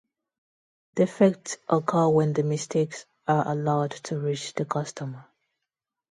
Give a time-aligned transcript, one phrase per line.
[0.95, 5.25] Defects occur when the mistakes are allowed to reach the customer.